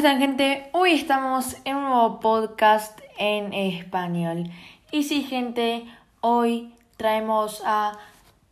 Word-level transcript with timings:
están 0.00 0.18
gente? 0.18 0.70
Hoy 0.72 0.92
estamos 0.92 1.58
en 1.66 1.76
un 1.76 1.84
nuevo 1.84 2.20
podcast 2.20 2.98
en 3.18 3.52
español. 3.52 4.44
Y 4.90 5.02
sí 5.02 5.24
gente, 5.24 5.84
hoy 6.22 6.74
traemos 6.96 7.62
a 7.66 7.98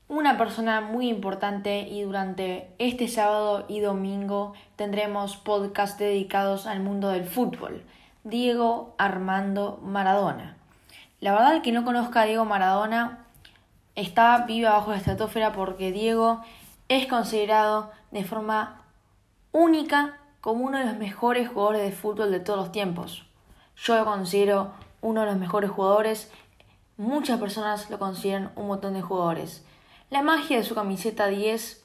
una 0.09 0.37
persona 0.37 0.83
muy 0.83 1.09
importante 1.09 1.89
y 1.89 2.03
durante 2.03 2.69
este 2.77 3.09
sábado 3.09 3.65
y 3.67 3.81
domingo 3.81 4.53
tendremos 4.77 5.39
podcasts 5.39 5.99
dedicados 5.99 6.67
al 6.67 6.81
mundo 6.81 7.09
del 7.09 7.25
fútbol. 7.25 7.83
Diego 8.25 8.95
Armando 8.99 9.81
Maradona. 9.83 10.59
La 11.21 11.33
verdad 11.33 11.63
que 11.63 11.73
no 11.73 11.83
conozca 11.83 12.21
a 12.21 12.27
Diego 12.27 12.45
Maradona 12.45 13.25
está 13.95 14.45
vivo 14.47 14.69
abajo 14.69 14.91
de 14.91 14.97
la 14.97 15.01
estratosfera 15.01 15.53
porque 15.55 15.93
Diego 15.93 16.43
es 16.91 17.07
considerado 17.07 17.91
de 18.11 18.25
forma 18.25 18.83
única 19.51 20.19
como 20.49 20.65
uno 20.65 20.79
de 20.79 20.87
los 20.87 20.97
mejores 20.97 21.51
jugadores 21.51 21.83
de 21.83 21.93
fútbol 21.93 22.31
de 22.31 22.41
todos 22.41 22.59
los 22.59 22.73
tiempos. 22.73 23.27
Yo 23.77 23.99
lo 23.99 24.07
considero 24.07 24.73
uno 25.03 25.21
de 25.21 25.27
los 25.27 25.37
mejores 25.37 25.69
jugadores, 25.69 26.33
muchas 26.97 27.39
personas 27.39 27.91
lo 27.91 27.99
consideran 27.99 28.51
un 28.57 28.69
montón 28.69 28.95
de 28.95 29.03
jugadores. 29.03 29.63
La 30.09 30.23
magia 30.23 30.57
de 30.57 30.65
su 30.65 30.75
camiseta 30.75 31.27
10 31.27 31.85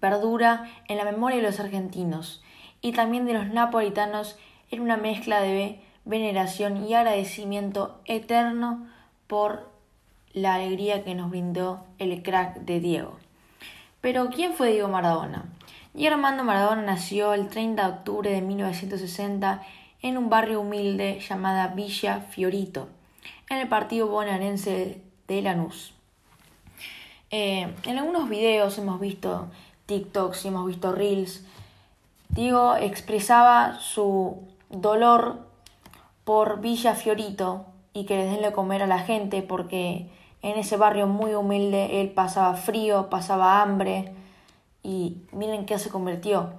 perdura 0.00 0.68
en 0.88 0.96
la 0.96 1.04
memoria 1.04 1.36
de 1.36 1.44
los 1.44 1.60
argentinos 1.60 2.42
y 2.80 2.90
también 2.90 3.24
de 3.24 3.34
los 3.34 3.46
napolitanos 3.46 4.36
en 4.72 4.80
una 4.80 4.96
mezcla 4.96 5.40
de 5.40 5.80
veneración 6.04 6.88
y 6.88 6.94
agradecimiento 6.94 8.00
eterno 8.04 8.88
por 9.28 9.70
la 10.32 10.54
alegría 10.54 11.04
que 11.04 11.14
nos 11.14 11.30
brindó 11.30 11.84
el 12.00 12.20
crack 12.24 12.62
de 12.62 12.80
Diego. 12.80 13.16
Pero 14.00 14.28
¿quién 14.30 14.54
fue 14.54 14.72
Diego 14.72 14.88
Maradona? 14.88 15.44
Y 15.94 16.06
Armando 16.06 16.44
Maradona 16.44 16.82
nació 16.82 17.34
el 17.34 17.48
30 17.48 17.82
de 17.82 17.92
octubre 17.92 18.30
de 18.30 18.40
1960 18.42 19.62
en 20.02 20.16
un 20.16 20.30
barrio 20.30 20.60
humilde 20.60 21.20
llamada 21.20 21.68
Villa 21.68 22.20
Fiorito, 22.20 22.88
en 23.48 23.58
el 23.58 23.68
partido 23.68 24.06
bonaerense 24.06 25.02
de 25.26 25.42
Lanús. 25.42 25.92
Eh, 27.30 27.72
en 27.84 27.98
algunos 27.98 28.28
videos 28.28 28.78
hemos 28.78 29.00
visto 29.00 29.48
TikToks 29.86 30.44
y 30.44 30.48
hemos 30.48 30.66
visto 30.66 30.92
Reels. 30.92 31.44
Diego 32.28 32.76
expresaba 32.76 33.78
su 33.80 34.48
dolor 34.68 35.40
por 36.24 36.60
Villa 36.60 36.94
Fiorito 36.94 37.66
y 37.92 38.04
que 38.04 38.16
les 38.16 38.30
den 38.30 38.42
de 38.42 38.52
comer 38.52 38.84
a 38.84 38.86
la 38.86 39.00
gente 39.00 39.42
porque 39.42 40.08
en 40.42 40.56
ese 40.56 40.76
barrio 40.76 41.08
muy 41.08 41.34
humilde 41.34 42.00
él 42.00 42.10
pasaba 42.10 42.54
frío, 42.54 43.10
pasaba 43.10 43.60
hambre, 43.60 44.14
y 44.82 45.22
miren 45.32 45.66
qué 45.66 45.78
se 45.78 45.90
convirtió. 45.90 46.54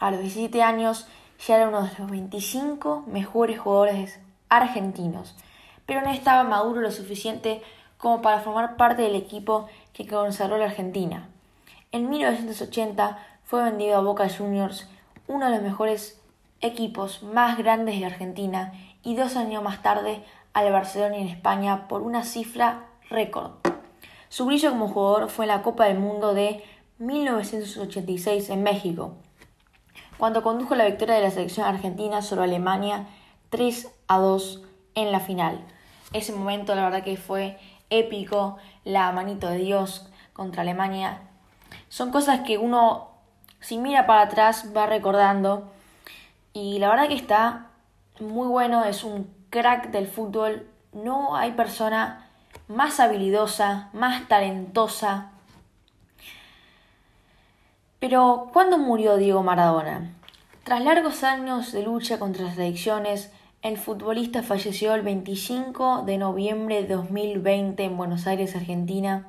A 0.00 0.10
los 0.10 0.20
17 0.20 0.62
años 0.62 1.06
ya 1.46 1.56
era 1.56 1.68
uno 1.68 1.82
de 1.82 1.90
los 1.98 2.10
25 2.10 3.04
mejores 3.06 3.58
jugadores 3.58 4.20
argentinos, 4.48 5.36
pero 5.86 6.02
no 6.02 6.10
estaba 6.10 6.44
maduro 6.44 6.80
lo 6.80 6.90
suficiente 6.90 7.62
como 7.98 8.22
para 8.22 8.40
formar 8.40 8.76
parte 8.76 9.02
del 9.02 9.14
equipo 9.14 9.68
que 9.92 10.06
consagró 10.06 10.58
la 10.58 10.66
Argentina. 10.66 11.28
En 11.92 12.08
1980 12.08 13.18
fue 13.44 13.62
vendido 13.62 13.96
a 13.96 14.00
Boca 14.00 14.28
Juniors, 14.28 14.88
uno 15.28 15.46
de 15.46 15.52
los 15.52 15.62
mejores 15.62 16.20
equipos 16.60 17.22
más 17.22 17.58
grandes 17.58 17.98
de 17.98 18.06
Argentina, 18.06 18.72
y 19.02 19.16
dos 19.16 19.36
años 19.36 19.62
más 19.62 19.82
tarde 19.82 20.22
al 20.52 20.72
Barcelona 20.72 21.16
en 21.16 21.28
España 21.28 21.88
por 21.88 22.02
una 22.02 22.24
cifra 22.24 22.86
récord. 23.10 23.52
Su 24.28 24.46
brillo 24.46 24.70
como 24.70 24.88
jugador 24.88 25.28
fue 25.28 25.44
en 25.44 25.50
la 25.50 25.62
Copa 25.62 25.86
del 25.86 25.98
Mundo 25.98 26.34
de 26.34 26.64
1986 26.98 28.50
en 28.50 28.62
México, 28.62 29.14
cuando 30.18 30.42
condujo 30.42 30.74
la 30.74 30.84
victoria 30.84 31.16
de 31.16 31.22
la 31.22 31.30
selección 31.30 31.66
argentina 31.66 32.22
sobre 32.22 32.44
Alemania 32.44 33.06
3 33.50 33.88
a 34.08 34.18
2 34.18 34.62
en 34.94 35.12
la 35.12 35.20
final. 35.20 35.64
Ese 36.12 36.32
momento 36.32 36.74
la 36.74 36.84
verdad 36.84 37.02
que 37.02 37.16
fue 37.16 37.58
épico, 37.90 38.56
la 38.84 39.10
manito 39.12 39.48
de 39.48 39.58
Dios 39.58 40.08
contra 40.32 40.62
Alemania. 40.62 41.20
Son 41.88 42.10
cosas 42.10 42.40
que 42.40 42.58
uno, 42.58 43.10
si 43.60 43.78
mira 43.78 44.06
para 44.06 44.22
atrás, 44.22 44.70
va 44.76 44.86
recordando. 44.86 45.70
Y 46.52 46.78
la 46.78 46.88
verdad 46.88 47.08
que 47.08 47.14
está 47.14 47.66
muy 48.20 48.48
bueno, 48.48 48.84
es 48.84 49.04
un 49.04 49.32
crack 49.50 49.90
del 49.90 50.06
fútbol. 50.06 50.66
No 50.92 51.36
hay 51.36 51.52
persona 51.52 52.28
más 52.68 53.00
habilidosa, 53.00 53.90
más 53.92 54.28
talentosa, 54.28 55.32
pero, 58.02 58.50
¿cuándo 58.52 58.78
murió 58.78 59.16
Diego 59.16 59.44
Maradona? 59.44 60.10
Tras 60.64 60.82
largos 60.82 61.22
años 61.22 61.70
de 61.70 61.84
lucha 61.84 62.18
contra 62.18 62.42
las 62.42 62.58
adicciones, 62.58 63.30
el 63.62 63.78
futbolista 63.78 64.42
falleció 64.42 64.92
el 64.96 65.02
25 65.02 66.02
de 66.04 66.18
noviembre 66.18 66.82
de 66.82 66.96
2020 66.96 67.84
en 67.84 67.96
Buenos 67.96 68.26
Aires, 68.26 68.56
Argentina, 68.56 69.28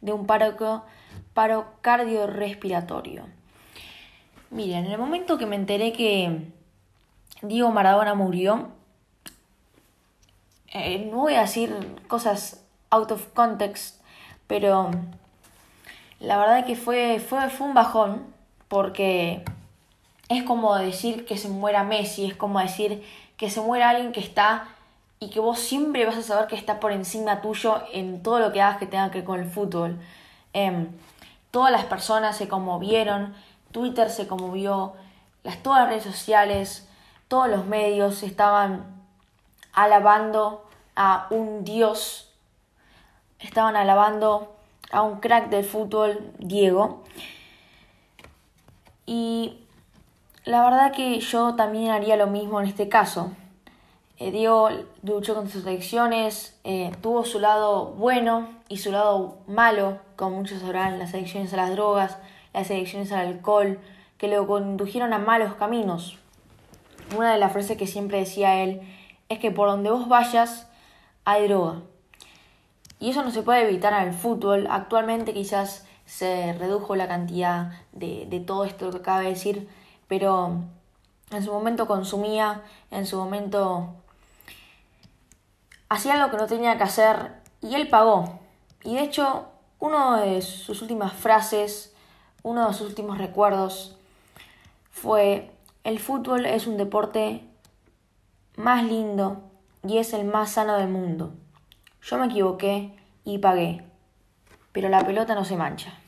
de 0.00 0.12
un 0.12 0.26
paro, 0.26 0.82
paro 1.32 1.66
cardiorrespiratorio. 1.80 3.26
Miren, 4.50 4.86
en 4.86 4.90
el 4.90 4.98
momento 4.98 5.38
que 5.38 5.46
me 5.46 5.54
enteré 5.54 5.92
que 5.92 6.50
Diego 7.42 7.70
Maradona 7.70 8.14
murió, 8.14 8.70
eh, 10.72 11.08
no 11.08 11.18
voy 11.18 11.34
a 11.34 11.42
decir 11.42 11.72
cosas 12.08 12.64
out 12.90 13.12
of 13.12 13.28
context, 13.28 14.02
pero 14.48 14.90
la 16.20 16.36
verdad 16.36 16.66
que 16.66 16.76
fue, 16.76 17.20
fue, 17.20 17.48
fue 17.50 17.68
un 17.68 17.74
bajón, 17.74 18.34
porque 18.68 19.44
es 20.28 20.42
como 20.42 20.74
decir 20.76 21.24
que 21.24 21.38
se 21.38 21.48
muera 21.48 21.84
Messi, 21.84 22.26
es 22.26 22.36
como 22.36 22.58
decir 22.60 23.02
que 23.36 23.50
se 23.50 23.60
muera 23.60 23.90
alguien 23.90 24.12
que 24.12 24.20
está 24.20 24.68
y 25.20 25.30
que 25.30 25.40
vos 25.40 25.58
siempre 25.58 26.04
vas 26.04 26.16
a 26.16 26.22
saber 26.22 26.48
que 26.48 26.56
está 26.56 26.80
por 26.80 26.92
encima 26.92 27.40
tuyo 27.40 27.82
en 27.92 28.22
todo 28.22 28.38
lo 28.40 28.52
que 28.52 28.60
hagas 28.60 28.78
que 28.78 28.86
tenga 28.86 29.10
que 29.10 29.18
ver 29.18 29.24
con 29.24 29.40
el 29.40 29.48
fútbol. 29.48 29.98
Em, 30.52 30.88
todas 31.50 31.72
las 31.72 31.84
personas 31.84 32.36
se 32.36 32.48
conmovieron, 32.48 33.34
Twitter 33.72 34.10
se 34.10 34.26
conmovió, 34.26 34.94
las, 35.44 35.62
todas 35.62 35.80
las 35.80 35.88
redes 35.88 36.04
sociales, 36.04 36.88
todos 37.28 37.48
los 37.48 37.66
medios 37.66 38.22
estaban 38.22 38.84
alabando 39.72 40.68
a 40.94 41.26
un 41.30 41.64
dios, 41.64 42.32
estaban 43.38 43.76
alabando 43.76 44.57
a 44.90 45.02
un 45.02 45.20
crack 45.20 45.50
del 45.50 45.64
fútbol, 45.64 46.32
Diego. 46.38 47.04
Y 49.06 49.58
la 50.44 50.62
verdad 50.62 50.92
que 50.92 51.20
yo 51.20 51.54
también 51.54 51.90
haría 51.90 52.16
lo 52.16 52.26
mismo 52.26 52.60
en 52.60 52.66
este 52.66 52.88
caso. 52.88 53.32
Eh, 54.18 54.30
Diego 54.30 54.68
luchó 55.02 55.34
contra 55.34 55.52
sus 55.52 55.66
adicciones, 55.66 56.58
eh, 56.64 56.90
tuvo 57.00 57.24
su 57.24 57.38
lado 57.38 57.86
bueno 57.92 58.48
y 58.68 58.78
su 58.78 58.90
lado 58.90 59.38
malo, 59.46 59.98
como 60.16 60.36
muchos 60.38 60.60
sabrán, 60.60 60.98
las 60.98 61.14
adicciones 61.14 61.52
a 61.52 61.56
las 61.56 61.70
drogas, 61.70 62.18
las 62.52 62.70
adicciones 62.70 63.12
al 63.12 63.28
alcohol, 63.28 63.78
que 64.16 64.26
lo 64.26 64.46
condujeron 64.46 65.12
a 65.12 65.18
malos 65.18 65.54
caminos. 65.54 66.18
Una 67.16 67.32
de 67.32 67.38
las 67.38 67.52
frases 67.52 67.76
que 67.76 67.86
siempre 67.86 68.18
decía 68.18 68.62
él 68.62 68.80
es 69.28 69.38
que 69.38 69.50
por 69.50 69.68
donde 69.68 69.90
vos 69.90 70.08
vayas 70.08 70.68
hay 71.24 71.46
droga. 71.46 71.82
Y 73.00 73.10
eso 73.10 73.22
no 73.22 73.30
se 73.30 73.42
puede 73.42 73.68
evitar 73.68 73.92
en 73.92 74.08
el 74.08 74.14
fútbol. 74.14 74.66
Actualmente 74.70 75.32
quizás 75.32 75.86
se 76.04 76.52
redujo 76.54 76.96
la 76.96 77.08
cantidad 77.08 77.72
de, 77.92 78.26
de 78.28 78.40
todo 78.40 78.64
esto 78.64 78.90
que 78.90 78.98
acaba 78.98 79.20
de 79.20 79.28
decir, 79.28 79.68
pero 80.08 80.64
en 81.30 81.44
su 81.44 81.52
momento 81.52 81.86
consumía, 81.86 82.62
en 82.90 83.06
su 83.06 83.18
momento 83.18 83.94
hacía 85.88 86.16
lo 86.16 86.30
que 86.30 86.36
no 86.36 86.46
tenía 86.46 86.76
que 86.76 86.84
hacer 86.84 87.34
y 87.60 87.74
él 87.74 87.88
pagó. 87.88 88.40
Y 88.84 88.94
de 88.94 89.02
hecho, 89.02 89.48
una 89.78 90.20
de 90.20 90.42
sus 90.42 90.82
últimas 90.82 91.12
frases, 91.12 91.94
uno 92.42 92.68
de 92.68 92.74
sus 92.74 92.88
últimos 92.88 93.18
recuerdos 93.18 93.96
fue, 94.90 95.52
el 95.84 95.98
fútbol 95.98 96.46
es 96.46 96.66
un 96.66 96.76
deporte 96.76 97.44
más 98.56 98.84
lindo 98.84 99.42
y 99.86 99.98
es 99.98 100.12
el 100.12 100.24
más 100.24 100.52
sano 100.52 100.76
del 100.76 100.88
mundo. 100.88 101.32
Yo 102.02 102.18
me 102.18 102.26
equivoqué 102.26 102.96
y 103.24 103.38
pagué, 103.38 103.84
pero 104.72 104.88
la 104.88 105.04
pelota 105.04 105.34
no 105.34 105.44
se 105.44 105.56
mancha. 105.56 105.98